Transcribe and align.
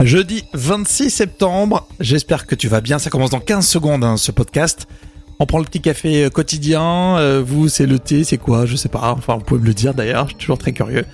Jeudi 0.00 0.44
26 0.54 1.10
septembre, 1.10 1.88
j'espère 1.98 2.46
que 2.46 2.54
tu 2.54 2.68
vas 2.68 2.80
bien, 2.80 3.00
ça 3.00 3.10
commence 3.10 3.30
dans 3.30 3.40
15 3.40 3.66
secondes 3.66 4.04
hein, 4.04 4.16
ce 4.16 4.30
podcast. 4.30 4.86
On 5.40 5.46
prend 5.46 5.58
le 5.58 5.64
petit 5.64 5.80
café 5.80 6.24
euh, 6.24 6.30
quotidien, 6.30 7.18
euh, 7.18 7.42
vous 7.44 7.68
c'est 7.68 7.86
le 7.86 7.98
thé, 7.98 8.22
c'est 8.22 8.38
quoi, 8.38 8.64
je 8.64 8.76
sais 8.76 8.88
pas, 8.88 9.10
enfin 9.10 9.34
vous 9.34 9.44
pouvez 9.44 9.60
me 9.60 9.66
le 9.66 9.74
dire 9.74 9.94
d'ailleurs, 9.94 10.24
je 10.26 10.30
suis 10.30 10.38
toujours 10.38 10.58
très 10.58 10.72
curieux. 10.72 11.04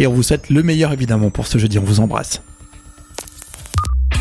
Et 0.00 0.08
on 0.08 0.12
vous 0.12 0.24
souhaite 0.24 0.50
le 0.50 0.64
meilleur 0.64 0.92
évidemment 0.92 1.30
pour 1.30 1.46
ce 1.46 1.58
jeudi, 1.58 1.78
on 1.78 1.84
vous 1.84 2.00
embrasse. 2.00 2.42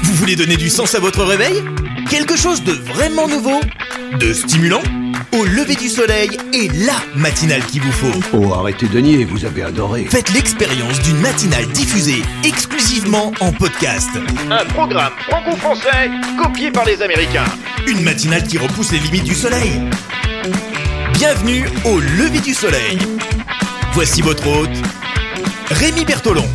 Vous 0.04 0.14
voulez 0.14 0.36
donner 0.36 0.58
du 0.58 0.70
sens 0.70 0.94
à 0.94 1.00
votre 1.00 1.24
réveil? 1.24 1.64
Quelque 2.08 2.38
chose 2.38 2.64
de 2.64 2.72
vraiment 2.72 3.28
nouveau? 3.28 3.60
De 4.20 4.32
stimulant? 4.32 4.82
Au 5.38 5.46
lever 5.46 5.76
du 5.76 5.88
soleil 5.88 6.36
et 6.52 6.68
la 6.70 6.96
matinale 7.16 7.64
qu'il 7.66 7.84
vous 7.84 7.92
faut. 7.92 8.20
Oh, 8.34 8.54
arrêtez 8.56 8.88
de 8.88 9.00
nier, 9.00 9.24
vous 9.24 9.46
avez 9.46 9.62
adoré. 9.62 10.06
Faites 10.10 10.34
l'expérience 10.34 11.00
d'une 11.02 11.20
matinale 11.20 11.68
diffusée 11.68 12.24
exclusivement 12.44 13.32
en 13.40 13.52
podcast. 13.52 14.10
Un 14.50 14.66
programme 14.66 15.14
franco-français 15.30 16.10
copié 16.42 16.72
par 16.72 16.86
les 16.86 17.04
Américains. 17.04 17.46
Une 17.86 18.02
matinale 18.02 18.44
qui 18.48 18.58
repousse 18.58 18.92
les 18.92 18.98
limites 18.98 19.26
du 19.26 19.36
soleil. 19.36 19.70
Bienvenue 21.14 21.66
au 21.86 22.00
lever 22.00 22.40
du 22.40 22.56
soleil. 22.56 22.98
Voici 23.94 24.24
votre 24.24 24.48
hôte, 24.48 24.82
Rémi 25.70 26.04
Bertolon. 26.04 26.48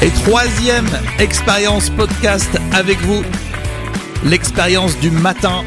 Et 0.00 0.08
troisième 0.24 0.88
expérience 1.18 1.90
podcast 1.90 2.50
avec 2.72 2.98
vous, 3.02 3.22
l'expérience 4.24 4.98
du 5.00 5.10
matin. 5.10 5.64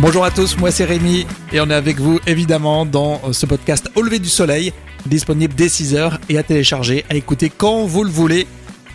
Bonjour 0.00 0.24
à 0.24 0.30
tous, 0.30 0.56
moi 0.58 0.70
c'est 0.70 0.84
Rémi 0.84 1.26
et 1.52 1.60
on 1.60 1.68
est 1.68 1.74
avec 1.74 1.98
vous 1.98 2.20
évidemment 2.24 2.86
dans 2.86 3.32
ce 3.32 3.46
podcast 3.46 3.90
Au 3.96 4.02
lever 4.02 4.20
du 4.20 4.28
soleil, 4.28 4.72
disponible 5.06 5.54
dès 5.56 5.66
6h 5.66 6.18
et 6.28 6.38
à 6.38 6.44
télécharger, 6.44 7.04
à 7.10 7.16
écouter 7.16 7.50
quand 7.50 7.84
vous 7.84 8.04
le 8.04 8.10
voulez. 8.10 8.46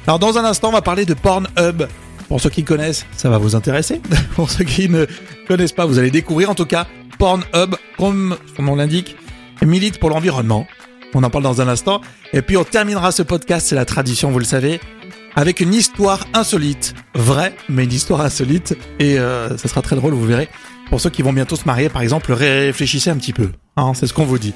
Alors 0.08 0.18
dans 0.18 0.38
un 0.38 0.46
instant 0.46 0.70
on 0.70 0.72
va 0.72 0.82
parler 0.82 1.04
de 1.04 1.14
Pornhub. 1.14 1.88
Pour 2.30 2.40
ceux 2.40 2.50
qui 2.50 2.64
connaissent, 2.64 3.06
ça 3.18 3.30
va 3.30 3.38
vous 3.38 3.54
intéresser. 3.54 4.02
Pour 4.36 4.50
ceux 4.50 4.64
qui 4.64 4.88
ne 4.88 5.06
connaissent 5.46 5.74
pas, 5.74 5.86
vous 5.86 6.00
allez 6.00 6.10
découvrir 6.10 6.50
en 6.50 6.56
tout 6.56 6.66
cas 6.66 6.88
Pornhub, 7.20 7.76
comme 7.98 8.38
son 8.56 8.64
nom 8.64 8.78
l'indique, 8.78 9.18
milite 9.62 10.00
pour 10.00 10.10
l'environnement. 10.10 10.68
On 11.14 11.22
en 11.22 11.30
parle 11.30 11.44
dans 11.44 11.60
un 11.60 11.68
instant. 11.68 12.00
Et 12.32 12.42
puis 12.42 12.56
on 12.56 12.64
terminera 12.64 13.12
ce 13.12 13.24
podcast, 13.24 13.68
c'est 13.68 13.76
la 13.76 13.86
tradition, 13.86 14.32
vous 14.32 14.40
le 14.40 14.46
savez, 14.46 14.80
avec 15.36 15.60
une 15.60 15.74
histoire 15.74 16.26
insolite. 16.34 16.94
Vraie, 17.16 17.56
mais 17.70 17.84
une 17.84 17.94
histoire 17.94 18.22
insolite. 18.22 18.78
Et 19.00 19.20
euh, 19.20 19.58
ça 19.58 19.68
sera 19.68 19.82
très 19.82 19.96
drôle, 19.96 20.14
vous 20.14 20.26
verrez. 20.26 20.50
Pour 20.90 21.02
ceux 21.02 21.10
qui 21.10 21.22
vont 21.22 21.34
bientôt 21.34 21.56
se 21.56 21.66
marier, 21.66 21.90
par 21.90 22.02
exemple, 22.02 22.32
réfléchissez 22.34 23.10
un 23.10 23.18
petit 23.18 23.34
peu. 23.34 23.50
Hein, 23.78 23.94
c'est 23.96 24.08
ce 24.08 24.14
qu'on 24.14 24.26
vous 24.26 24.40
dit. 24.40 24.54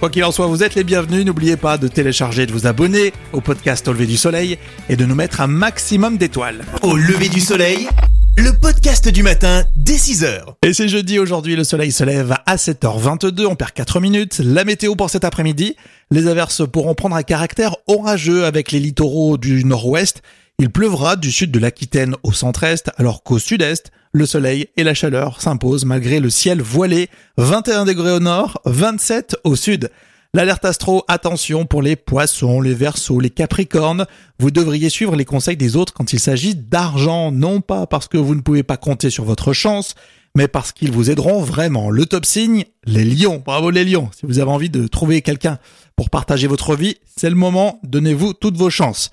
Quoi 0.00 0.10
qu'il 0.10 0.24
en 0.24 0.32
soit, 0.32 0.46
vous 0.46 0.62
êtes 0.62 0.74
les 0.74 0.84
bienvenus. 0.84 1.24
N'oubliez 1.24 1.56
pas 1.56 1.78
de 1.78 1.88
télécharger, 1.88 2.46
de 2.46 2.52
vous 2.52 2.66
abonner 2.66 3.12
au 3.32 3.40
podcast 3.40 3.86
Au 3.86 3.92
lever 3.92 4.06
du 4.06 4.16
soleil 4.16 4.58
et 4.88 4.96
de 4.96 5.06
nous 5.06 5.14
mettre 5.14 5.40
un 5.40 5.46
maximum 5.46 6.16
d'étoiles. 6.16 6.64
Au 6.82 6.96
lever 6.96 7.28
du 7.28 7.40
soleil, 7.40 7.88
le 8.36 8.52
podcast 8.52 9.08
du 9.08 9.22
matin 9.22 9.64
dès 9.76 9.96
6h. 9.96 10.54
Et 10.64 10.72
c'est 10.72 10.88
jeudi 10.88 11.18
aujourd'hui, 11.18 11.56
le 11.56 11.64
soleil 11.64 11.92
se 11.92 12.04
lève 12.04 12.34
à 12.46 12.56
7h22, 12.56 13.46
on 13.46 13.56
perd 13.56 13.72
4 13.72 14.00
minutes. 14.00 14.40
La 14.42 14.64
météo 14.64 14.96
pour 14.96 15.10
cet 15.10 15.24
après-midi, 15.24 15.76
les 16.10 16.26
averses 16.26 16.66
pourront 16.66 16.94
prendre 16.94 17.16
un 17.16 17.22
caractère 17.22 17.76
orageux 17.86 18.44
avec 18.44 18.72
les 18.72 18.80
littoraux 18.80 19.36
du 19.36 19.64
nord-ouest. 19.64 20.22
Il 20.58 20.70
pleuvra 20.70 21.16
du 21.16 21.30
sud 21.30 21.50
de 21.50 21.58
l'Aquitaine 21.58 22.16
au 22.22 22.32
centre-est, 22.32 22.90
alors 22.96 23.22
qu'au 23.22 23.38
sud-est, 23.38 23.90
le 24.12 24.26
soleil 24.26 24.68
et 24.76 24.84
la 24.84 24.94
chaleur 24.94 25.40
s'imposent 25.40 25.84
malgré 25.84 26.20
le 26.20 26.30
ciel 26.30 26.62
voilé. 26.62 27.08
21 27.38 27.84
degrés 27.84 28.12
au 28.12 28.20
nord, 28.20 28.60
27 28.64 29.36
au 29.44 29.56
sud. 29.56 29.90
L'alerte 30.34 30.64
astro, 30.64 31.04
attention 31.08 31.66
pour 31.66 31.82
les 31.82 31.94
poissons, 31.94 32.62
les 32.62 32.72
versos, 32.72 33.20
les 33.20 33.28
capricornes. 33.28 34.06
Vous 34.38 34.50
devriez 34.50 34.88
suivre 34.88 35.14
les 35.14 35.26
conseils 35.26 35.58
des 35.58 35.76
autres 35.76 35.92
quand 35.92 36.14
il 36.14 36.20
s'agit 36.20 36.54
d'argent, 36.54 37.30
non 37.30 37.60
pas 37.60 37.86
parce 37.86 38.08
que 38.08 38.16
vous 38.16 38.34
ne 38.34 38.40
pouvez 38.40 38.62
pas 38.62 38.78
compter 38.78 39.10
sur 39.10 39.24
votre 39.24 39.52
chance, 39.52 39.94
mais 40.34 40.48
parce 40.48 40.72
qu'ils 40.72 40.90
vous 40.90 41.10
aideront 41.10 41.42
vraiment. 41.42 41.90
Le 41.90 42.06
top 42.06 42.24
signe, 42.24 42.64
les 42.86 43.04
lions. 43.04 43.42
Bravo 43.44 43.68
les 43.68 43.84
lions. 43.84 44.08
Si 44.18 44.24
vous 44.24 44.38
avez 44.38 44.50
envie 44.50 44.70
de 44.70 44.86
trouver 44.86 45.20
quelqu'un 45.20 45.58
pour 45.96 46.08
partager 46.08 46.46
votre 46.46 46.76
vie, 46.76 46.96
c'est 47.14 47.28
le 47.28 47.36
moment. 47.36 47.78
Donnez-vous 47.82 48.32
toutes 48.32 48.56
vos 48.56 48.70
chances. 48.70 49.10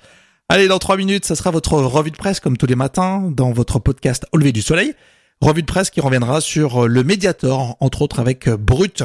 Allez, 0.48 0.68
dans 0.68 0.78
trois 0.78 0.96
minutes, 0.96 1.26
ça 1.26 1.36
sera 1.36 1.50
votre 1.50 1.74
revue 1.74 2.12
de 2.12 2.16
presse 2.16 2.40
comme 2.40 2.56
tous 2.56 2.64
les 2.64 2.76
matins 2.76 3.30
dans 3.30 3.52
votre 3.52 3.78
podcast 3.78 4.24
Au 4.32 4.38
lever 4.38 4.52
du 4.52 4.62
soleil. 4.62 4.94
Revue 5.42 5.62
de 5.62 5.66
presse 5.66 5.90
qui 5.90 6.00
reviendra 6.00 6.40
sur 6.40 6.88
le 6.88 7.04
Mediator, 7.04 7.76
entre 7.80 8.00
autres 8.00 8.20
avec 8.20 8.48
Brut. 8.48 9.04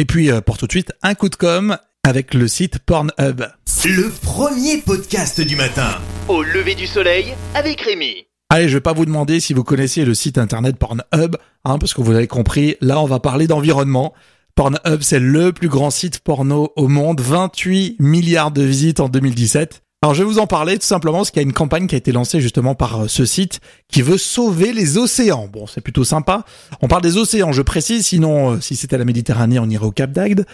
Et 0.00 0.04
puis, 0.04 0.30
euh, 0.30 0.40
pour 0.40 0.58
tout 0.58 0.68
de 0.68 0.70
suite, 0.70 0.92
un 1.02 1.16
coup 1.16 1.28
de 1.28 1.34
com 1.34 1.76
avec 2.04 2.32
le 2.32 2.46
site 2.46 2.78
Pornhub. 2.78 3.42
Le 3.84 4.10
premier 4.22 4.78
podcast 4.78 5.40
du 5.40 5.56
matin. 5.56 5.88
Au 6.28 6.44
lever 6.44 6.76
du 6.76 6.86
soleil 6.86 7.34
avec 7.56 7.80
Rémi. 7.80 8.28
Allez, 8.48 8.68
je 8.68 8.74
vais 8.74 8.80
pas 8.80 8.92
vous 8.92 9.06
demander 9.06 9.40
si 9.40 9.54
vous 9.54 9.64
connaissez 9.64 10.04
le 10.04 10.14
site 10.14 10.38
internet 10.38 10.76
Pornhub, 10.76 11.34
hein, 11.64 11.78
parce 11.78 11.94
que 11.94 12.00
vous 12.00 12.14
avez 12.14 12.28
compris, 12.28 12.76
là 12.80 13.00
on 13.00 13.06
va 13.06 13.18
parler 13.18 13.48
d'environnement. 13.48 14.14
Pornhub, 14.54 15.00
c'est 15.00 15.18
le 15.18 15.52
plus 15.52 15.68
grand 15.68 15.90
site 15.90 16.20
porno 16.20 16.72
au 16.76 16.86
monde, 16.86 17.20
28 17.20 17.96
milliards 17.98 18.52
de 18.52 18.62
visites 18.62 19.00
en 19.00 19.08
2017. 19.08 19.82
Alors 20.02 20.14
je 20.14 20.22
vais 20.22 20.28
vous 20.28 20.38
en 20.38 20.46
parler 20.46 20.78
tout 20.78 20.86
simplement 20.86 21.18
parce 21.18 21.32
qu'il 21.32 21.42
y 21.42 21.44
a 21.44 21.48
une 21.48 21.52
campagne 21.52 21.88
qui 21.88 21.96
a 21.96 21.98
été 21.98 22.12
lancée 22.12 22.40
justement 22.40 22.76
par 22.76 23.02
euh, 23.02 23.08
ce 23.08 23.24
site 23.24 23.58
qui 23.88 24.00
veut 24.00 24.16
sauver 24.16 24.72
les 24.72 24.96
océans. 24.96 25.48
Bon, 25.52 25.66
c'est 25.66 25.80
plutôt 25.80 26.04
sympa. 26.04 26.44
On 26.80 26.86
parle 26.86 27.02
des 27.02 27.16
océans, 27.16 27.50
je 27.50 27.62
précise, 27.62 28.06
sinon 28.06 28.52
euh, 28.52 28.60
si 28.60 28.76
c'était 28.76 28.96
la 28.96 29.04
Méditerranée, 29.04 29.58
on 29.58 29.68
irait 29.68 29.86
au 29.86 29.90
Cap 29.90 30.12
d'Agde. 30.12 30.46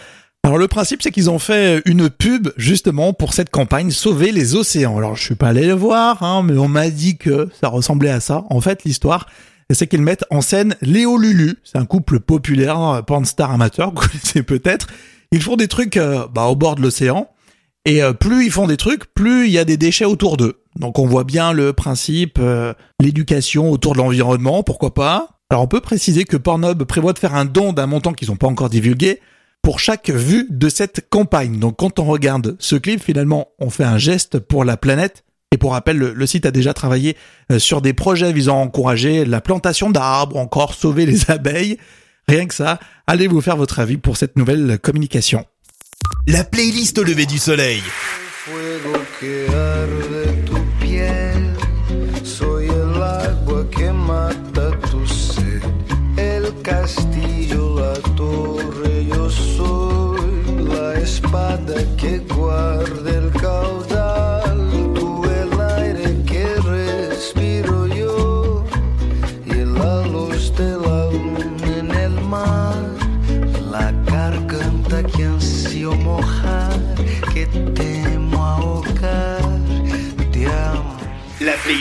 Alors 0.43 0.57
le 0.57 0.67
principe 0.67 1.03
c'est 1.03 1.11
qu'ils 1.11 1.29
ont 1.29 1.37
fait 1.37 1.83
une 1.85 2.09
pub 2.09 2.49
justement 2.57 3.13
pour 3.13 3.33
cette 3.33 3.51
campagne 3.51 3.91
Sauver 3.91 4.31
les 4.31 4.55
océans. 4.55 4.97
Alors 4.97 5.15
je 5.15 5.23
suis 5.23 5.35
pas 5.35 5.49
allé 5.49 5.67
le 5.67 5.73
voir, 5.73 6.23
hein, 6.23 6.41
mais 6.43 6.57
on 6.57 6.67
m'a 6.67 6.89
dit 6.89 7.17
que 7.17 7.49
ça 7.61 7.67
ressemblait 7.67 8.09
à 8.09 8.19
ça. 8.19 8.45
En 8.49 8.61
fait 8.61 8.83
l'histoire 8.83 9.27
c'est 9.71 9.87
qu'ils 9.87 10.01
mettent 10.01 10.25
en 10.29 10.41
scène 10.41 10.75
Léo 10.81 11.17
Lulu. 11.17 11.57
C'est 11.63 11.77
un 11.77 11.85
couple 11.85 12.19
populaire, 12.19 12.77
hein, 12.77 13.03
pornstar 13.03 13.51
amateur, 13.51 13.89
vous 13.95 14.01
connaissez 14.07 14.43
peut-être. 14.43 14.87
Ils 15.31 15.41
font 15.41 15.55
des 15.55 15.67
trucs 15.67 15.97
euh, 15.97 16.27
bah, 16.33 16.45
au 16.45 16.55
bord 16.55 16.75
de 16.75 16.81
l'océan. 16.81 17.29
Et 17.85 18.01
euh, 18.01 18.13
plus 18.13 18.45
ils 18.45 18.51
font 18.51 18.67
des 18.67 18.77
trucs, 18.77 19.05
plus 19.13 19.45
il 19.45 19.51
y 19.51 19.59
a 19.59 19.65
des 19.65 19.77
déchets 19.77 20.05
autour 20.05 20.37
d'eux. 20.37 20.63
Donc 20.75 20.99
on 20.99 21.05
voit 21.05 21.23
bien 21.23 21.53
le 21.53 21.71
principe, 21.71 22.37
euh, 22.39 22.73
l'éducation 22.99 23.71
autour 23.71 23.93
de 23.93 23.99
l'environnement, 23.99 24.63
pourquoi 24.63 24.93
pas. 24.93 25.39
Alors 25.51 25.63
on 25.63 25.67
peut 25.67 25.81
préciser 25.81 26.25
que 26.25 26.37
Pornhub 26.37 26.83
prévoit 26.83 27.13
de 27.13 27.19
faire 27.19 27.35
un 27.35 27.45
don 27.45 27.71
d'un 27.71 27.85
montant 27.85 28.13
qu'ils 28.13 28.29
n'ont 28.29 28.35
pas 28.35 28.47
encore 28.47 28.69
divulgué 28.69 29.21
pour 29.61 29.79
chaque 29.79 30.09
vue 30.09 30.47
de 30.49 30.67
cette 30.67 31.09
campagne. 31.09 31.59
Donc 31.59 31.77
quand 31.77 31.99
on 31.99 32.05
regarde 32.05 32.55
ce 32.59 32.75
clip, 32.75 33.01
finalement, 33.01 33.49
on 33.59 33.69
fait 33.69 33.83
un 33.83 33.99
geste 33.99 34.39
pour 34.39 34.65
la 34.65 34.77
planète. 34.77 35.23
Et 35.51 35.57
pour 35.57 35.71
rappel, 35.71 35.97
le, 35.97 36.25
site 36.25 36.45
a 36.45 36.51
déjà 36.51 36.73
travaillé 36.73 37.15
euh, 37.51 37.59
sur 37.59 37.81
des 37.81 37.93
projets 37.93 38.33
visant 38.33 38.59
à 38.59 38.63
encourager 38.63 39.25
la 39.25 39.41
plantation 39.41 39.91
d'arbres, 39.91 40.37
encore 40.37 40.73
sauver 40.73 41.05
les 41.05 41.31
abeilles. 41.31 41.77
Rien 42.27 42.47
que 42.47 42.53
ça, 42.55 42.79
allez 43.05 43.27
vous 43.27 43.41
faire 43.41 43.55
votre 43.55 43.79
avis 43.79 43.97
pour 43.97 44.17
cette 44.17 44.35
nouvelle 44.37 44.79
communication. 44.79 45.45
La 46.27 46.43
playlist 46.43 46.97
au 46.97 47.03
lever 47.03 47.25
du 47.25 47.37
soleil. 47.37 47.83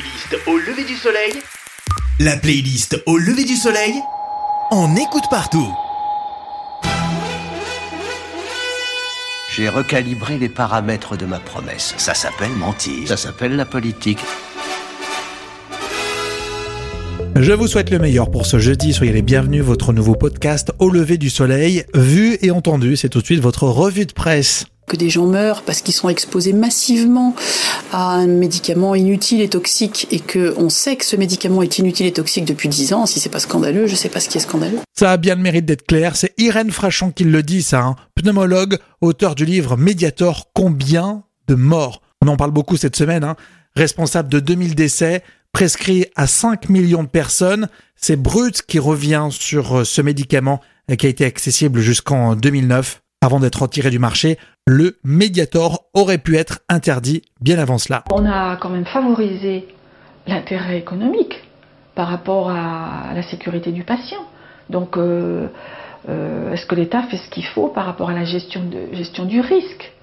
Playlist 0.05 0.37
au 0.47 0.59
lever 0.59 0.85
du 0.85 0.97
soleil. 0.97 1.33
La 2.21 2.37
playlist 2.37 3.03
au 3.07 3.17
lever 3.17 3.45
du 3.45 3.57
soleil. 3.57 3.95
On 4.71 4.95
écoute 4.97 5.25
partout. 5.31 5.67
J'ai 9.55 9.69
recalibré 9.69 10.37
les 10.37 10.51
paramètres 10.51 11.17
de 11.17 11.25
ma 11.25 11.39
promesse. 11.39 11.95
Ça 11.97 12.13
s'appelle 12.13 12.51
mentir. 12.51 13.09
Ça 13.09 13.17
s'appelle 13.17 13.57
la 13.57 13.65
politique. 13.65 14.19
Je 17.37 17.53
vous 17.53 17.67
souhaite 17.67 17.91
le 17.91 17.99
meilleur 17.99 18.31
pour 18.31 18.45
ce 18.45 18.59
jeudi. 18.59 18.93
Soyez 18.93 19.13
les 19.13 19.23
bienvenus. 19.23 19.63
Votre 19.63 19.95
nouveau 19.95 20.17
podcast 20.17 20.73
Au 20.81 20.91
lever 20.91 21.17
du 21.17 21.31
soleil. 21.31 21.85
Vu 21.95 22.37
et 22.43 22.51
entendu, 22.51 22.97
c'est 22.97 23.09
tout 23.09 23.21
de 23.21 23.27
suite 23.27 23.41
votre 23.41 23.65
revue 23.65 24.07
de 24.07 24.13
presse 24.13 24.67
que 24.87 24.97
des 24.97 25.11
gens 25.11 25.27
meurent 25.27 25.63
parce 25.63 25.81
qu'ils 25.81 25.95
sont 25.95 26.09
exposés 26.09 26.53
massivement 26.53 27.35
à 27.93 28.13
un 28.13 28.27
médicament 28.27 28.95
inutile 28.95 29.41
et 29.41 29.49
toxique 29.49 30.07
et 30.11 30.21
que 30.21 30.55
on 30.57 30.69
sait 30.69 30.97
que 30.97 31.05
ce 31.05 31.17
médicament 31.17 31.63
est 31.63 31.79
inutile 31.79 32.07
et 32.07 32.13
toxique 32.13 32.45
depuis 32.45 32.69
10 32.69 32.93
ans, 32.93 33.07
si 33.07 33.21
c'est 33.21 33.29
pas 33.29 33.39
scandaleux, 33.39 33.87
je 33.87 33.95
sais 33.95 34.09
pas 34.09 34.21
ce 34.21 34.29
qui 34.29 34.39
est 34.39 34.43
scandaleux. 34.43 34.79
Ça 34.95 35.13
a 35.13 35.17
bien 35.17 35.37
le 35.37 35.43
mérite 35.43 35.65
d'être 35.65 35.87
clair, 35.87 36.17
c'est 36.17 36.35
Irène 36.39 36.71
Frachon 36.71 37.11
qui 37.11 37.25
le 37.25 37.43
dit 37.43 37.63
ça, 37.63 37.83
hein. 37.83 37.97
pneumologue, 38.15 38.79
auteur 39.01 39.35
du 39.35 39.45
livre 39.45 39.77
Mediator, 39.77 40.51
combien 40.55 41.25
de 41.49 41.55
morts? 41.55 42.03
On 42.23 42.29
en 42.29 42.37
parle 42.37 42.53
beaucoup 42.53 42.77
cette 42.77 42.97
semaine, 42.97 43.25
hein. 43.25 43.37
responsable 43.77 44.29
de 44.29 44.41
2000 44.41 44.75
décès, 44.75 45.23
prescrit 45.53 46.07
à 46.17 46.27
5 46.27 46.69
millions 46.69 47.05
de 47.05 47.09
personnes. 47.09 47.69
C'est 47.97 48.17
Brut 48.17 48.63
qui 48.63 48.79
revient 48.79 49.29
sur 49.31 49.79
euh, 49.79 49.85
ce 49.85 50.03
médicament 50.03 50.61
qui 50.99 51.07
a 51.07 51.09
été 51.09 51.25
accessible 51.25 51.81
jusqu'en 51.81 52.37
2009. 52.37 53.01
Avant 53.25 53.41
d'être 53.41 53.63
retiré 53.63 53.89
du 53.89 53.99
marché, 53.99 54.37
le 54.67 54.99
Mediator 55.03 55.87
aurait 55.95 56.19
pu 56.19 56.37
être 56.37 56.59
interdit 56.69 57.23
bien 57.41 57.59
avant 57.59 57.79
cela. 57.79 58.05
On 58.13 58.27
a 58.27 58.57
quand 58.57 58.69
même 58.69 58.85
favorisé 58.85 59.67
l'intérêt 60.27 60.77
économique 60.77 61.43
par 61.95 62.09
rapport 62.09 62.51
à 62.51 63.15
la 63.15 63.23
sécurité 63.23 63.73
du 63.73 63.83
patient. 63.83 64.21
Donc, 64.69 64.99
euh, 64.99 65.47
euh, 66.11 66.53
est-ce 66.53 66.67
que 66.67 66.75
l'État 66.75 67.03
fait 67.05 67.17
ce 67.17 67.31
qu'il 67.31 67.47
faut 67.47 67.69
par 67.69 67.87
rapport 67.87 68.11
à 68.11 68.13
la 68.13 68.27
gestion, 68.27 68.63
de, 68.63 68.95
gestion 68.95 69.25
du 69.25 69.41
risque? 69.41 69.95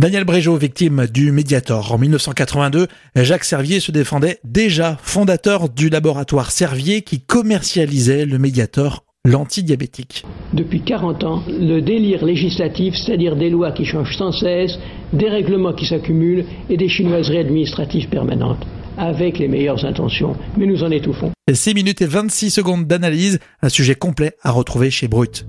Daniel 0.00 0.24
Brégeot, 0.24 0.56
victime 0.56 1.06
du 1.06 1.30
Mediator. 1.30 1.92
En 1.92 1.98
1982, 1.98 2.88
Jacques 3.14 3.44
Servier 3.44 3.78
se 3.78 3.92
défendait 3.92 4.40
déjà 4.42 4.98
fondateur 5.02 5.68
du 5.68 5.88
laboratoire 5.88 6.50
Servier 6.50 7.02
qui 7.02 7.20
commercialisait 7.20 8.26
le 8.26 8.38
Mediator 8.38 9.05
l'antidiabétique. 9.26 10.24
Depuis 10.52 10.80
40 10.80 11.24
ans, 11.24 11.42
le 11.48 11.80
délire 11.80 12.24
législatif, 12.24 12.94
c'est-à-dire 12.94 13.36
des 13.36 13.50
lois 13.50 13.72
qui 13.72 13.84
changent 13.84 14.16
sans 14.16 14.32
cesse, 14.32 14.78
des 15.12 15.28
règlements 15.28 15.72
qui 15.72 15.86
s'accumulent 15.86 16.44
et 16.70 16.76
des 16.76 16.88
chinoiseries 16.88 17.38
administratives 17.38 18.08
permanentes 18.08 18.64
avec 18.98 19.38
les 19.38 19.48
meilleures 19.48 19.84
intentions, 19.84 20.36
mais 20.56 20.64
nous 20.64 20.82
en 20.82 20.90
étouffons. 20.90 21.32
6 21.52 21.74
minutes 21.74 22.00
et 22.00 22.06
26 22.06 22.50
secondes 22.50 22.86
d'analyse, 22.86 23.40
un 23.60 23.68
sujet 23.68 23.94
complet 23.94 24.32
à 24.42 24.50
retrouver 24.50 24.90
chez 24.90 25.06
Brut. 25.06 25.44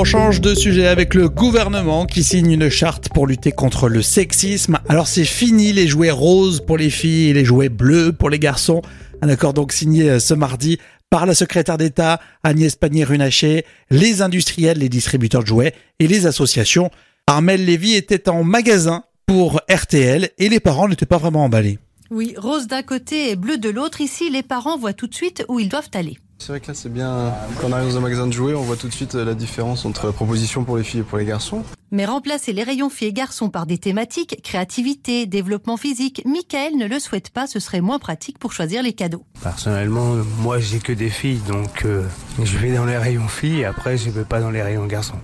On 0.00 0.04
change 0.04 0.40
de 0.40 0.54
sujet 0.54 0.86
avec 0.86 1.14
le 1.14 1.28
gouvernement 1.28 2.06
qui 2.06 2.22
signe 2.22 2.52
une 2.52 2.68
charte 2.68 3.08
pour 3.08 3.26
lutter 3.26 3.50
contre 3.50 3.88
le 3.88 4.00
sexisme. 4.00 4.78
Alors 4.88 5.08
c'est 5.08 5.24
fini 5.24 5.72
les 5.72 5.88
jouets 5.88 6.12
roses 6.12 6.60
pour 6.60 6.78
les 6.78 6.88
filles 6.88 7.30
et 7.30 7.32
les 7.32 7.44
jouets 7.44 7.68
bleus 7.68 8.12
pour 8.12 8.30
les 8.30 8.38
garçons. 8.38 8.80
Un 9.20 9.28
accord 9.28 9.52
donc 9.52 9.72
signé 9.72 10.20
ce 10.20 10.34
mardi 10.34 10.78
par 11.10 11.26
la 11.26 11.34
secrétaire 11.34 11.78
d'État 11.78 12.20
Agnès 12.44 12.76
Pannier-Runacher, 12.76 13.64
les 13.90 14.22
industriels, 14.22 14.78
les 14.78 14.88
distributeurs 14.88 15.42
de 15.42 15.48
jouets 15.48 15.74
et 15.98 16.06
les 16.06 16.26
associations. 16.26 16.90
Armel 17.26 17.64
Lévy 17.64 17.94
était 17.94 18.28
en 18.28 18.44
magasin 18.44 19.04
pour 19.26 19.60
RTL 19.70 20.30
et 20.38 20.48
les 20.48 20.60
parents 20.60 20.88
n'étaient 20.88 21.06
pas 21.06 21.18
vraiment 21.18 21.44
emballés. 21.44 21.78
Oui, 22.10 22.34
rose 22.36 22.66
d'un 22.66 22.82
côté 22.82 23.30
et 23.30 23.36
bleu 23.36 23.58
de 23.58 23.68
l'autre. 23.68 24.00
Ici, 24.00 24.30
les 24.30 24.42
parents 24.42 24.78
voient 24.78 24.94
tout 24.94 25.06
de 25.06 25.14
suite 25.14 25.44
où 25.48 25.60
ils 25.60 25.68
doivent 25.68 25.90
aller. 25.92 26.18
C'est 26.40 26.52
vrai 26.52 26.60
que 26.60 26.68
là 26.68 26.74
c'est 26.74 26.92
bien, 26.92 27.34
quand 27.60 27.68
on 27.68 27.72
arrive 27.72 27.88
dans 27.88 27.96
un 27.98 28.00
magasin 28.00 28.26
de 28.28 28.32
jouets, 28.32 28.54
on 28.54 28.62
voit 28.62 28.76
tout 28.76 28.86
de 28.86 28.94
suite 28.94 29.14
la 29.14 29.34
différence 29.34 29.84
entre 29.84 30.06
la 30.06 30.12
proposition 30.12 30.62
pour 30.62 30.76
les 30.76 30.84
filles 30.84 31.00
et 31.00 31.02
pour 31.02 31.18
les 31.18 31.24
garçons. 31.24 31.64
Mais 31.90 32.04
remplacer 32.04 32.52
les 32.52 32.62
rayons 32.62 32.90
filles 32.90 33.08
et 33.08 33.12
garçons 33.12 33.50
par 33.50 33.66
des 33.66 33.78
thématiques, 33.78 34.40
créativité, 34.42 35.26
développement 35.26 35.76
physique, 35.76 36.22
Michael 36.24 36.76
ne 36.76 36.86
le 36.86 37.00
souhaite 37.00 37.30
pas, 37.30 37.48
ce 37.48 37.58
serait 37.58 37.80
moins 37.80 37.98
pratique 37.98 38.38
pour 38.38 38.52
choisir 38.52 38.84
les 38.84 38.92
cadeaux. 38.92 39.24
Personnellement, 39.42 40.14
moi 40.40 40.60
j'ai 40.60 40.78
que 40.78 40.92
des 40.92 41.10
filles, 41.10 41.40
donc 41.48 41.84
euh, 41.84 42.04
je 42.42 42.56
vais 42.56 42.72
dans 42.72 42.84
les 42.84 42.96
rayons 42.96 43.28
filles 43.28 43.60
et 43.60 43.64
après 43.64 43.98
je 43.98 44.08
vais 44.10 44.24
pas 44.24 44.40
dans 44.40 44.50
les 44.50 44.62
rayons 44.62 44.86
garçons. 44.86 45.18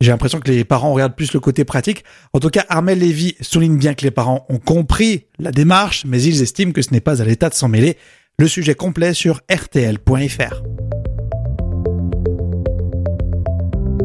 J'ai 0.00 0.12
l'impression 0.12 0.40
que 0.40 0.50
les 0.50 0.64
parents 0.64 0.94
regardent 0.94 1.14
plus 1.14 1.34
le 1.34 1.40
côté 1.40 1.66
pratique. 1.66 2.04
En 2.32 2.40
tout 2.40 2.48
cas, 2.48 2.64
Armel 2.70 3.00
Lévy 3.00 3.36
souligne 3.42 3.76
bien 3.76 3.92
que 3.92 4.02
les 4.02 4.10
parents 4.10 4.46
ont 4.48 4.58
compris 4.58 5.26
la 5.38 5.52
démarche, 5.52 6.06
mais 6.06 6.22
ils 6.22 6.40
estiment 6.40 6.72
que 6.72 6.80
ce 6.80 6.92
n'est 6.92 7.02
pas 7.02 7.20
à 7.20 7.24
l'État 7.26 7.50
de 7.50 7.54
s'en 7.54 7.68
mêler. 7.68 7.98
Le 8.40 8.48
sujet 8.48 8.74
complet 8.74 9.12
sur 9.12 9.42
rtl.fr. 9.52 10.62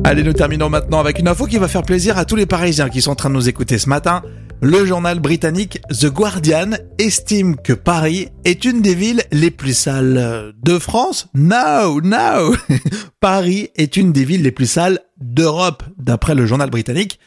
Allez, 0.04 0.24
nous 0.24 0.34
terminons 0.34 0.70
maintenant 0.70 1.00
avec 1.00 1.20
une 1.20 1.30
info 1.30 1.46
qui 1.46 1.58
va 1.58 1.70
faire 1.70 1.84
plaisir 1.84 2.18
à 2.18 2.26
tous 2.26 2.36
les 2.36 2.46
Parisiens 2.46 2.90
qui 2.90 3.02
sont 3.02 3.12
en 3.12 3.16
train 3.16 3.30
de 3.30 3.36
nous 3.36 3.48
écouter 3.48 3.78
ce 3.78 3.88
matin. 3.88 4.24
Le 4.62 4.86
journal 4.86 5.22
britannique 5.22 5.80
The 5.90 6.08
Guardian 6.08 6.72
estime 6.98 7.56
que 7.56 7.72
Paris 7.72 8.28
est 8.44 8.66
une 8.66 8.82
des 8.82 8.94
villes 8.94 9.24
les 9.32 9.52
plus 9.52 9.74
sales 9.74 10.54
de 10.62 10.80
France. 10.80 11.30
No, 11.34 12.02
no. 12.02 12.58
Paris 13.22 13.70
est 13.78 13.96
une 13.96 14.12
des 14.12 14.26
villes 14.26 14.44
les 14.44 14.52
plus 14.52 14.70
sales 14.70 15.00
d'Europe, 15.18 15.84
d'après 15.98 16.36
le 16.36 16.46
journal 16.46 16.70
britannique. 16.70 17.22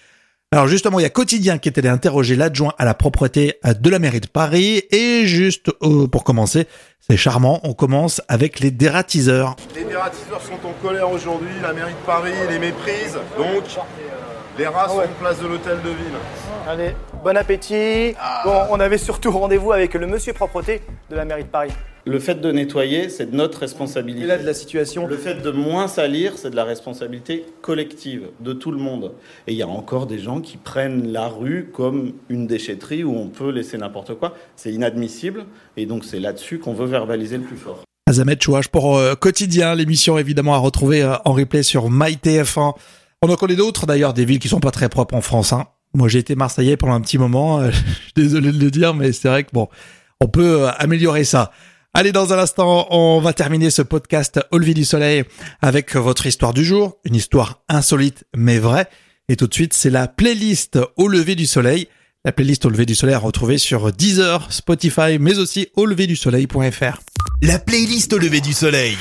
Alors 0.50 0.66
justement, 0.66 0.98
il 0.98 1.02
y 1.02 1.06
a 1.06 1.10
Quotidien 1.10 1.58
qui 1.58 1.68
est 1.68 1.78
allé 1.78 1.90
interroger 1.90 2.34
l'adjoint 2.34 2.72
à 2.78 2.86
la 2.86 2.94
propreté 2.94 3.58
de 3.64 3.90
la 3.90 3.98
mairie 3.98 4.20
de 4.20 4.26
Paris. 4.26 4.82
Et 4.90 5.26
juste 5.26 5.70
euh, 5.82 6.06
pour 6.06 6.24
commencer, 6.24 6.66
c'est 7.06 7.18
charmant, 7.18 7.60
on 7.64 7.74
commence 7.74 8.22
avec 8.28 8.58
les 8.60 8.70
dératiseurs. 8.70 9.56
Les 9.76 9.84
dératiseurs 9.84 10.40
sont 10.40 10.66
en 10.66 10.72
colère 10.82 11.10
aujourd'hui, 11.10 11.50
la 11.60 11.74
mairie 11.74 11.92
de 11.92 12.06
Paris 12.06 12.32
les 12.48 12.58
méprise. 12.58 13.18
Donc, 13.36 13.64
les 14.56 14.66
rats 14.66 14.88
sont 14.88 15.00
en 15.00 15.20
place 15.20 15.38
de 15.38 15.48
l'hôtel 15.48 15.82
de 15.82 15.90
ville. 15.90 16.16
Allez, 16.66 16.96
bon 17.22 17.36
appétit. 17.36 18.14
Bon, 18.46 18.68
on 18.70 18.80
avait 18.80 18.96
surtout 18.96 19.30
rendez-vous 19.30 19.72
avec 19.72 19.92
le 19.92 20.06
monsieur 20.06 20.32
propreté 20.32 20.80
de 21.10 21.16
la 21.16 21.26
mairie 21.26 21.44
de 21.44 21.48
Paris. 21.48 21.72
Le 22.08 22.18
fait 22.20 22.40
de 22.40 22.50
nettoyer, 22.50 23.10
c'est 23.10 23.30
de 23.30 23.36
notre 23.36 23.58
responsabilité. 23.58 24.24
Et 24.24 24.26
là, 24.26 24.38
de 24.38 24.46
la 24.46 24.54
situation. 24.54 25.06
Le 25.06 25.18
fait 25.18 25.42
de 25.42 25.50
moins 25.50 25.88
salir, 25.88 26.38
c'est 26.38 26.48
de 26.48 26.56
la 26.56 26.64
responsabilité 26.64 27.44
collective 27.60 28.28
de 28.40 28.54
tout 28.54 28.70
le 28.70 28.78
monde. 28.78 29.12
Et 29.46 29.52
il 29.52 29.58
y 29.58 29.62
a 29.62 29.68
encore 29.68 30.06
des 30.06 30.18
gens 30.18 30.40
qui 30.40 30.56
prennent 30.56 31.12
la 31.12 31.28
rue 31.28 31.68
comme 31.70 32.14
une 32.30 32.46
déchetterie 32.46 33.04
où 33.04 33.14
on 33.14 33.28
peut 33.28 33.50
laisser 33.50 33.76
n'importe 33.76 34.14
quoi. 34.14 34.34
C'est 34.56 34.72
inadmissible. 34.72 35.44
Et 35.76 35.84
donc, 35.84 36.06
c'est 36.06 36.18
là-dessus 36.18 36.58
qu'on 36.58 36.72
veut 36.72 36.86
verbaliser 36.86 37.36
le 37.36 37.42
plus 37.42 37.58
fort. 37.58 37.82
Azamet 38.08 38.38
Chouage 38.40 38.70
pour 38.70 38.96
euh, 38.96 39.14
Quotidien, 39.14 39.74
l'émission 39.74 40.16
évidemment 40.16 40.54
à 40.54 40.58
retrouver 40.58 41.02
euh, 41.02 41.12
en 41.26 41.34
replay 41.34 41.62
sur 41.62 41.90
MyTF1. 41.90 42.72
On 43.20 43.28
en 43.28 43.36
connaît 43.36 43.54
d'autres 43.54 43.84
d'ailleurs, 43.84 44.14
des 44.14 44.24
villes 44.24 44.38
qui 44.38 44.48
sont 44.48 44.60
pas 44.60 44.70
très 44.70 44.88
propres 44.88 45.14
en 45.14 45.20
France. 45.20 45.52
Hein. 45.52 45.66
Moi 45.92 46.08
j'ai 46.08 46.20
été 46.20 46.36
Marseillais 46.36 46.78
pendant 46.78 46.94
un 46.94 47.02
petit 47.02 47.18
moment, 47.18 47.60
euh, 47.60 47.70
je 47.70 47.76
suis 47.76 48.12
désolé 48.16 48.50
de 48.50 48.58
le 48.58 48.70
dire, 48.70 48.94
mais 48.94 49.12
c'est 49.12 49.28
vrai 49.28 49.44
que 49.44 49.50
bon, 49.52 49.68
on 50.22 50.28
peut 50.28 50.62
euh, 50.62 50.70
améliorer 50.78 51.24
ça. 51.24 51.52
Allez, 51.98 52.12
dans 52.12 52.32
un 52.32 52.38
instant, 52.38 52.86
on 52.90 53.20
va 53.20 53.32
terminer 53.32 53.70
ce 53.70 53.82
podcast 53.82 54.38
Au 54.52 54.58
lever 54.58 54.72
du 54.72 54.84
soleil 54.84 55.24
avec 55.60 55.96
votre 55.96 56.26
histoire 56.26 56.54
du 56.54 56.64
jour, 56.64 56.96
une 57.04 57.16
histoire 57.16 57.64
insolite 57.68 58.22
mais 58.36 58.60
vraie. 58.60 58.86
Et 59.28 59.34
tout 59.34 59.48
de 59.48 59.52
suite, 59.52 59.74
c'est 59.74 59.90
la 59.90 60.06
playlist 60.06 60.78
Au 60.96 61.08
lever 61.08 61.34
du 61.34 61.44
soleil. 61.44 61.88
La 62.24 62.30
playlist 62.30 62.64
Au 62.66 62.68
lever 62.68 62.86
du 62.86 62.94
soleil 62.94 63.16
à 63.16 63.18
retrouver 63.18 63.58
sur 63.58 63.90
Deezer, 63.90 64.46
Spotify, 64.52 65.18
mais 65.18 65.40
aussi 65.40 65.70
au 65.74 65.86
lever 65.86 66.06
du 66.06 66.14
soleil.fr. 66.14 67.00
La 67.42 67.58
playlist 67.58 68.12
Au 68.12 68.18
lever 68.18 68.42
du 68.42 68.52
soleil. 68.52 68.96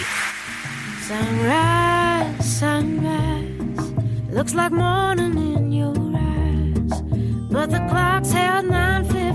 Sunrise, 1.07 2.57
sunrise, 2.59 3.93
looks 4.33 4.55
like 4.55 4.71
morning 4.71 5.37
in 5.37 5.71
your 5.71 5.93
eyes, 6.15 7.03
but 7.51 7.69
the 7.69 7.79
clock's 7.91 8.31
held 8.31 8.65
9:15 8.65 9.26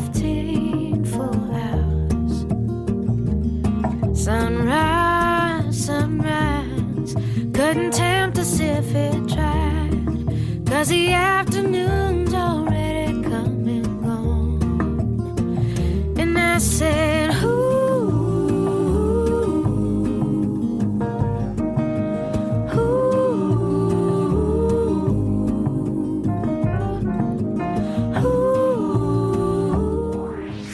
cause 10.82 10.88
the 10.88 11.12
afternoon's 11.12 12.34
already 12.34 13.22
come 13.22 13.68
and 13.68 14.02
gone. 14.02 14.58
And 16.18 16.36
I 16.36 16.58
said, 16.58 17.32
Who? 17.34 17.70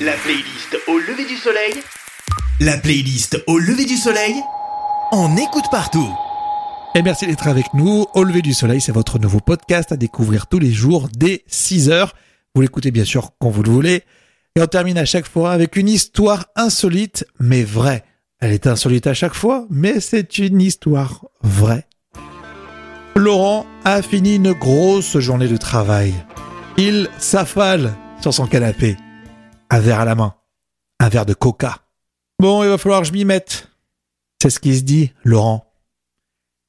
La 0.01 0.17
playlist 0.25 0.79
au 0.87 0.99
lever 0.99 1.27
du 1.27 1.37
soleil. 1.37 1.83
La 2.61 2.79
playlist 2.79 3.45
au 3.47 3.59
lever 3.59 3.85
du 3.85 3.97
soleil. 3.97 4.43
On 5.13 5.37
écoute 5.37 5.67
partout. 5.71 6.09
Et 6.99 7.03
merci 7.03 7.29
d'être 7.29 7.47
avec 7.47 7.75
nous. 7.75 8.07
Au 8.15 8.25
lever 8.25 8.43
du 8.43 8.53
soleil, 8.53 8.81
c'est 8.81 8.91
votre 8.91 9.21
nouveau 9.21 9.39
podcast 9.39 9.93
à 9.93 9.97
découvrir 9.97 10.49
tous 10.49 10.59
les 10.59 10.73
jours 10.73 11.09
dès 11.17 11.45
6 11.47 11.91
heures. 11.91 12.13
Vous 12.57 12.61
l'écoutez 12.61 12.91
bien 12.91 13.05
sûr 13.05 13.31
quand 13.39 13.51
vous 13.51 13.63
le 13.63 13.71
voulez. 13.71 14.03
Et 14.57 14.61
on 14.61 14.67
termine 14.67 14.99
à 14.99 15.05
chaque 15.05 15.29
fois 15.29 15.53
avec 15.53 15.77
une 15.77 15.89
histoire 15.89 16.47
insolite 16.57 17.25
mais 17.39 17.63
vraie. 17.63 18.03
Elle 18.41 18.51
est 18.51 18.67
insolite 18.67 19.07
à 19.07 19.15
chaque 19.15 19.35
fois, 19.35 19.65
mais 19.71 20.01
c'est 20.01 20.39
une 20.39 20.61
histoire 20.61 21.25
vraie. 21.41 21.87
Laurent 23.15 23.65
a 23.85 24.03
fini 24.03 24.35
une 24.35 24.51
grosse 24.51 25.21
journée 25.21 25.47
de 25.47 25.57
travail. 25.57 26.13
Il 26.79 27.09
s'affale 27.19 27.95
sur 28.21 28.35
son 28.35 28.49
canapé. 28.49 28.97
Un 29.71 29.79
verre 29.79 30.01
à 30.01 30.05
la 30.05 30.17
main. 30.17 30.35
Un 30.99 31.09
verre 31.11 31.27
de 31.27 31.35
coca. 31.35 31.77
Bon, 32.41 32.65
il 32.65 32.69
va 32.69 32.77
falloir 32.77 33.03
que 33.03 33.07
je 33.07 33.13
m'y 33.13 33.25
mette. 33.25 33.69
C'est 34.43 34.51
ce 34.51 34.59
qu'il 34.59 34.77
se 34.77 34.83
dit, 34.83 35.13
Laurent. 35.23 35.68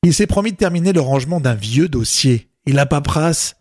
Il 0.04 0.14
s'est 0.14 0.28
promis 0.28 0.52
de 0.52 0.58
terminer 0.58 0.94
le 0.94 1.02
rangement 1.02 1.40
d'un 1.40 1.56
vieux 1.56 1.90
dossier. 1.90 2.50
Il 2.66 2.80
a 2.80 2.86
paperasse. 2.86 3.56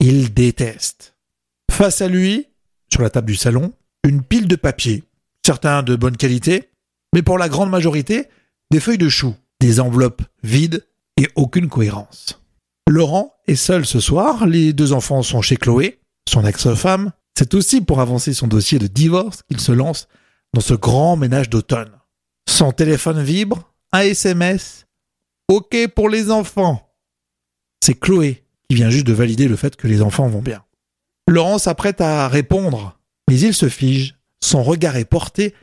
Il 0.00 0.34
déteste. 0.34 1.14
Face 1.70 2.02
à 2.02 2.08
lui, 2.08 2.48
sur 2.92 3.02
la 3.02 3.10
table 3.10 3.28
du 3.28 3.36
salon, 3.36 3.72
une 4.04 4.22
pile 4.22 4.48
de 4.48 4.56
papier. 4.56 5.04
Certains 5.44 5.82
de 5.82 5.96
bonne 5.96 6.16
qualité, 6.16 6.70
mais 7.14 7.22
pour 7.22 7.38
la 7.38 7.48
grande 7.48 7.70
majorité, 7.70 8.28
des 8.70 8.80
feuilles 8.80 8.98
de 8.98 9.08
chou, 9.08 9.34
des 9.60 9.80
enveloppes 9.80 10.22
vides 10.42 10.84
et 11.16 11.28
aucune 11.36 11.68
cohérence. 11.68 12.40
Laurent 12.88 13.34
est 13.46 13.54
seul 13.54 13.86
ce 13.86 14.00
soir, 14.00 14.46
les 14.46 14.72
deux 14.72 14.92
enfants 14.92 15.22
sont 15.22 15.42
chez 15.42 15.56
Chloé, 15.56 16.00
son 16.28 16.44
ex-femme, 16.44 17.12
C'est 17.36 17.54
aussi 17.54 17.80
pour 17.80 18.00
avancer 18.00 18.32
son 18.32 18.46
dossier 18.46 18.78
de 18.78 18.86
divorce 18.86 19.42
qu'il 19.48 19.60
se 19.60 19.72
lance 19.72 20.08
dans 20.52 20.60
ce 20.60 20.74
grand 20.74 21.16
ménage 21.16 21.50
d'automne. 21.50 21.90
Son 22.48 22.72
téléphone 22.72 23.22
vibre, 23.22 23.72
un 23.92 24.00
SMS. 24.00 24.83
OK 25.48 25.76
pour 25.94 26.08
les 26.08 26.30
enfants. 26.30 26.94
C'est 27.82 27.98
Chloé 27.98 28.44
qui 28.68 28.76
vient 28.76 28.90
juste 28.90 29.06
de 29.06 29.12
valider 29.12 29.46
le 29.46 29.56
fait 29.56 29.76
que 29.76 29.86
les 29.86 30.00
enfants 30.00 30.28
vont 30.28 30.42
bien. 30.42 30.64
Laurent 31.28 31.58
s'apprête 31.58 32.00
à 32.00 32.28
répondre, 32.28 32.98
mais 33.28 33.38
il 33.38 33.54
se 33.54 33.68
fige. 33.68 34.16
Son 34.42 34.62
regard 34.62 34.96
est 34.96 35.04
porté 35.04 35.54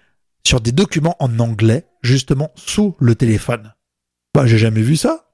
sur 0.46 0.62
des 0.62 0.72
documents 0.72 1.16
en 1.20 1.40
anglais, 1.40 1.88
justement 2.02 2.52
sous 2.56 2.96
le 3.00 3.16
téléphone. 3.16 3.74
Bah, 4.34 4.46
j'ai 4.46 4.58
jamais 4.58 4.82
vu 4.82 4.96
ça. 4.96 5.32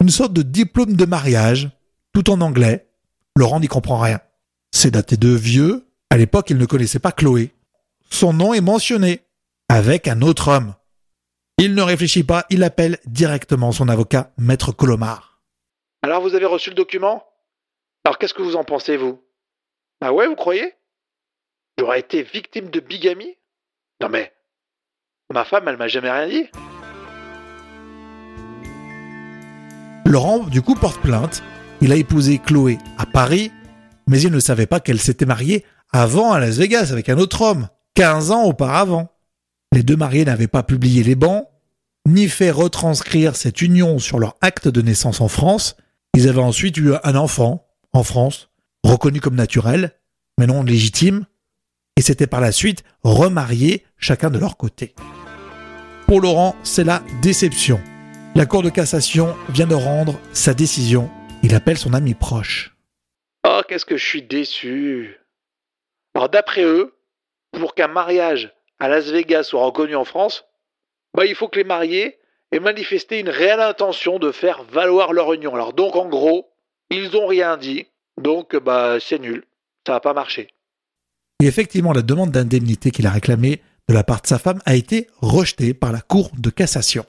Une 0.00 0.10
sorte 0.10 0.32
de 0.32 0.42
diplôme 0.42 0.94
de 0.94 1.04
mariage, 1.04 1.70
tout 2.12 2.30
en 2.30 2.40
anglais. 2.40 2.88
Laurent 3.36 3.60
n'y 3.60 3.68
comprend 3.68 3.98
rien. 3.98 4.20
C'est 4.72 4.90
daté 4.90 5.16
de 5.16 5.28
vieux. 5.28 5.86
À 6.10 6.16
l'époque, 6.16 6.50
il 6.50 6.58
ne 6.58 6.66
connaissait 6.66 6.98
pas 6.98 7.12
Chloé. 7.12 7.52
Son 8.10 8.32
nom 8.32 8.54
est 8.54 8.60
mentionné, 8.60 9.20
avec 9.68 10.08
un 10.08 10.20
autre 10.22 10.48
homme. 10.48 10.74
Il 11.62 11.74
ne 11.74 11.82
réfléchit 11.82 12.24
pas, 12.24 12.46
il 12.48 12.64
appelle 12.64 12.96
directement 13.04 13.70
son 13.70 13.90
avocat, 13.90 14.32
Maître 14.38 14.72
Colomar. 14.72 15.42
Alors 16.02 16.22
vous 16.22 16.34
avez 16.34 16.46
reçu 16.46 16.70
le 16.70 16.74
document? 16.74 17.22
Alors 18.02 18.16
qu'est-ce 18.16 18.32
que 18.32 18.40
vous 18.40 18.56
en 18.56 18.64
pensez, 18.64 18.96
vous? 18.96 19.22
Ah 20.00 20.10
ouais, 20.10 20.26
vous 20.26 20.36
croyez? 20.36 20.72
J'aurais 21.78 22.00
été 22.00 22.22
victime 22.22 22.70
de 22.70 22.80
bigamie? 22.80 23.36
Non 24.00 24.08
mais, 24.08 24.32
ma 25.30 25.44
femme, 25.44 25.68
elle 25.68 25.76
m'a 25.76 25.88
jamais 25.88 26.10
rien 26.10 26.28
dit. 26.28 26.46
Laurent, 30.06 30.38
du 30.44 30.62
coup, 30.62 30.74
porte 30.74 31.02
plainte. 31.02 31.42
Il 31.82 31.92
a 31.92 31.96
épousé 31.96 32.38
Chloé 32.38 32.78
à 32.96 33.04
Paris, 33.04 33.52
mais 34.08 34.22
il 34.22 34.32
ne 34.32 34.40
savait 34.40 34.64
pas 34.64 34.80
qu'elle 34.80 34.98
s'était 34.98 35.26
mariée 35.26 35.66
avant 35.92 36.32
à 36.32 36.40
Las 36.40 36.56
Vegas 36.56 36.88
avec 36.90 37.10
un 37.10 37.18
autre 37.18 37.42
homme, 37.42 37.68
15 37.96 38.30
ans 38.30 38.44
auparavant. 38.44 39.14
Les 39.72 39.82
deux 39.82 39.96
mariés 39.96 40.24
n'avaient 40.24 40.48
pas 40.48 40.62
publié 40.62 41.04
les 41.04 41.14
bans, 41.14 41.49
ni 42.06 42.28
fait 42.28 42.50
retranscrire 42.50 43.36
cette 43.36 43.62
union 43.62 43.98
sur 43.98 44.18
leur 44.18 44.36
acte 44.40 44.68
de 44.68 44.82
naissance 44.82 45.20
en 45.20 45.28
France. 45.28 45.76
Ils 46.14 46.28
avaient 46.28 46.40
ensuite 46.40 46.76
eu 46.76 46.92
un 47.04 47.14
enfant, 47.14 47.68
en 47.92 48.02
France, 48.02 48.50
reconnu 48.82 49.20
comme 49.20 49.34
naturel, 49.36 49.92
mais 50.38 50.46
non 50.46 50.62
légitime, 50.62 51.26
et 51.96 52.02
s'étaient 52.02 52.26
par 52.26 52.40
la 52.40 52.52
suite 52.52 52.82
remariés 53.02 53.84
chacun 53.98 54.30
de 54.30 54.38
leur 54.38 54.56
côté. 54.56 54.94
Pour 56.06 56.20
Laurent, 56.20 56.56
c'est 56.62 56.84
la 56.84 57.02
déception. 57.22 57.80
La 58.34 58.46
Cour 58.46 58.62
de 58.62 58.70
cassation 58.70 59.36
vient 59.48 59.66
de 59.66 59.74
rendre 59.74 60.18
sa 60.32 60.54
décision. 60.54 61.10
Il 61.42 61.54
appelle 61.54 61.78
son 61.78 61.94
ami 61.94 62.14
proche. 62.14 62.76
Oh, 63.46 63.60
qu'est-ce 63.68 63.84
que 63.84 63.96
je 63.96 64.04
suis 64.04 64.22
déçu. 64.22 65.18
Alors 66.14 66.28
d'après 66.28 66.64
eux, 66.64 66.96
pour 67.52 67.74
qu'un 67.74 67.88
mariage 67.88 68.52
à 68.78 68.88
Las 68.88 69.10
Vegas 69.10 69.44
soit 69.44 69.64
reconnu 69.64 69.94
en 69.94 70.04
France, 70.04 70.44
bah, 71.14 71.26
il 71.26 71.34
faut 71.34 71.48
que 71.48 71.58
les 71.58 71.64
mariés 71.64 72.18
aient 72.52 72.60
manifesté 72.60 73.20
une 73.20 73.28
réelle 73.28 73.60
intention 73.60 74.18
de 74.18 74.32
faire 74.32 74.64
valoir 74.64 75.12
leur 75.12 75.32
union. 75.32 75.54
Alors 75.54 75.72
donc 75.72 75.96
en 75.96 76.08
gros, 76.08 76.48
ils 76.90 77.10
n'ont 77.10 77.26
rien 77.26 77.56
dit, 77.56 77.86
donc 78.20 78.56
bah 78.56 78.98
c'est 79.00 79.18
nul, 79.18 79.44
ça 79.86 79.94
n'a 79.94 80.00
pas 80.00 80.14
marché. 80.14 80.48
Et 81.40 81.46
effectivement, 81.46 81.92
la 81.92 82.02
demande 82.02 82.32
d'indemnité 82.32 82.90
qu'il 82.90 83.06
a 83.06 83.10
réclamée 83.10 83.62
de 83.88 83.94
la 83.94 84.04
part 84.04 84.20
de 84.20 84.26
sa 84.26 84.38
femme 84.38 84.60
a 84.66 84.74
été 84.74 85.08
rejetée 85.20 85.74
par 85.74 85.92
la 85.92 86.00
Cour 86.00 86.30
de 86.36 86.50
cassation. 86.50 87.04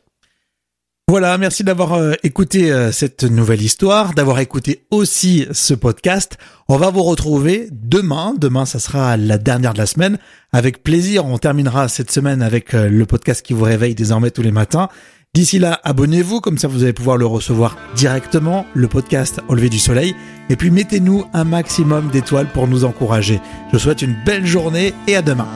Voilà, 1.11 1.37
merci 1.37 1.65
d'avoir 1.65 1.95
euh, 1.95 2.13
écouté 2.23 2.71
euh, 2.71 2.93
cette 2.93 3.25
nouvelle 3.25 3.61
histoire, 3.61 4.13
d'avoir 4.13 4.39
écouté 4.39 4.85
aussi 4.91 5.45
ce 5.51 5.73
podcast. 5.73 6.37
On 6.69 6.77
va 6.77 6.89
vous 6.89 7.03
retrouver 7.03 7.67
demain. 7.69 8.33
Demain, 8.37 8.65
ça 8.65 8.79
sera 8.79 9.17
la 9.17 9.37
dernière 9.37 9.73
de 9.73 9.77
la 9.77 9.87
semaine. 9.87 10.19
Avec 10.53 10.83
plaisir, 10.83 11.25
on 11.25 11.37
terminera 11.37 11.89
cette 11.89 12.11
semaine 12.11 12.41
avec 12.41 12.73
euh, 12.73 12.87
le 12.87 13.05
podcast 13.05 13.45
qui 13.45 13.51
vous 13.51 13.65
réveille 13.65 13.93
désormais 13.93 14.31
tous 14.31 14.41
les 14.41 14.53
matins. 14.53 14.87
D'ici 15.33 15.59
là, 15.59 15.81
abonnez-vous, 15.83 16.39
comme 16.39 16.57
ça 16.57 16.69
vous 16.69 16.83
allez 16.83 16.93
pouvoir 16.93 17.17
le 17.17 17.25
recevoir 17.25 17.75
directement, 17.93 18.65
le 18.73 18.87
podcast 18.87 19.41
Au 19.49 19.55
lever 19.55 19.67
du 19.67 19.79
soleil. 19.79 20.15
Et 20.49 20.55
puis 20.55 20.71
mettez-nous 20.71 21.25
un 21.33 21.43
maximum 21.43 22.09
d'étoiles 22.09 22.47
pour 22.53 22.69
nous 22.69 22.85
encourager. 22.85 23.41
Je 23.67 23.73
vous 23.73 23.79
souhaite 23.79 24.01
une 24.01 24.15
belle 24.25 24.45
journée 24.45 24.93
et 25.07 25.17
à 25.17 25.21
demain. 25.21 25.49